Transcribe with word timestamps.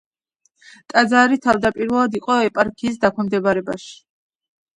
ტაძარი 0.93 1.37
თავდაპირველად 1.43 2.17
იყო 2.21 2.39
ეპარქიის 2.47 2.99
დაქვემდებარებაში. 3.05 3.95